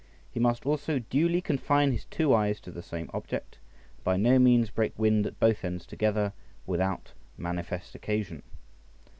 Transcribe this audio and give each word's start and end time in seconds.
He 0.31 0.39
must 0.39 0.65
also 0.65 0.97
duly 0.97 1.41
confine 1.41 1.91
his 1.91 2.05
two 2.05 2.33
eyes 2.33 2.59
to 2.61 2.71
the 2.71 2.81
same 2.81 3.11
object, 3.13 3.59
and 3.97 4.03
by 4.03 4.17
no 4.17 4.39
means 4.39 4.71
break 4.71 4.97
wind 4.97 5.27
at 5.27 5.39
both 5.39 5.63
ends 5.63 5.85
together 5.85 6.33
without 6.65 7.11
manifest 7.37 7.93
occasion. 7.93 8.41